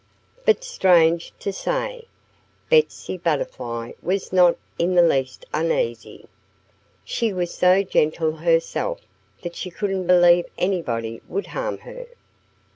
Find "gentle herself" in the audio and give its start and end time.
7.83-9.01